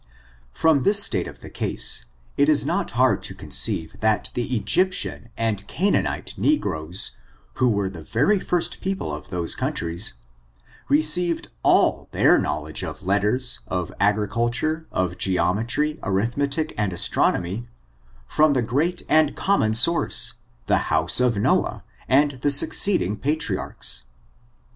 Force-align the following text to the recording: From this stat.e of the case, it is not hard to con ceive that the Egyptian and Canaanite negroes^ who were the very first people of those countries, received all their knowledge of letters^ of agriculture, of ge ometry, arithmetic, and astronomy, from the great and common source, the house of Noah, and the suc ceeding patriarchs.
From 0.51 0.81
this 0.81 1.03
stat.e 1.03 1.25
of 1.29 1.41
the 1.41 1.49
case, 1.51 2.05
it 2.35 2.49
is 2.49 2.65
not 2.65 2.89
hard 2.97 3.21
to 3.21 3.35
con 3.35 3.51
ceive 3.51 3.99
that 3.99 4.31
the 4.33 4.55
Egyptian 4.55 5.29
and 5.37 5.67
Canaanite 5.67 6.33
negroes^ 6.39 7.11
who 7.61 7.69
were 7.69 7.87
the 7.87 8.01
very 8.01 8.39
first 8.39 8.81
people 8.81 9.13
of 9.13 9.29
those 9.29 9.53
countries, 9.53 10.15
received 10.89 11.49
all 11.61 12.07
their 12.09 12.39
knowledge 12.39 12.83
of 12.83 13.01
letters^ 13.01 13.59
of 13.67 13.93
agriculture, 13.99 14.87
of 14.91 15.19
ge 15.19 15.35
ometry, 15.37 15.99
arithmetic, 16.01 16.73
and 16.79 16.93
astronomy, 16.93 17.63
from 18.25 18.53
the 18.53 18.63
great 18.63 19.03
and 19.07 19.35
common 19.35 19.75
source, 19.75 20.33
the 20.65 20.77
house 20.89 21.19
of 21.19 21.37
Noah, 21.37 21.83
and 22.07 22.39
the 22.41 22.49
suc 22.49 22.69
ceeding 22.69 23.21
patriarchs. 23.21 24.05